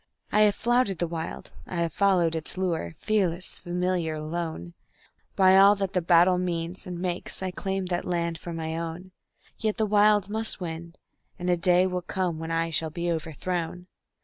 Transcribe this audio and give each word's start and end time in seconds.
I 0.31 0.39
have 0.39 0.55
flouted 0.55 0.97
the 0.97 1.05
Wild. 1.07 1.51
I 1.67 1.75
have 1.81 1.93
followed 1.93 2.35
its 2.35 2.57
lure, 2.57 2.95
fearless, 2.97 3.53
familiar, 3.53 4.15
alone; 4.15 4.73
By 5.35 5.55
all 5.55 5.75
that 5.75 5.93
the 5.93 6.01
battle 6.01 6.39
means 6.39 6.87
and 6.87 6.97
makes 6.97 7.43
I 7.43 7.51
claim 7.51 7.85
that 7.85 8.03
land 8.03 8.39
for 8.39 8.51
mine 8.51 8.79
own; 8.79 9.11
Yet 9.59 9.77
the 9.77 9.85
Wild 9.85 10.27
must 10.27 10.59
win, 10.59 10.95
and 11.37 11.51
a 11.51 11.55
day 11.55 11.85
will 11.85 12.01
come 12.01 12.39
when 12.39 12.49
I 12.49 12.71
shall 12.71 12.89
be 12.89 13.11
overthrown. 13.11 13.85